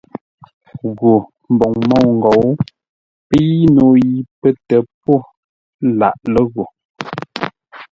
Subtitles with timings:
[0.97, 1.15] Gho
[1.53, 2.45] mboŋ môu-ngou
[3.27, 5.13] pei no yi pətə́ po
[5.99, 6.63] laʼ lə́ gho.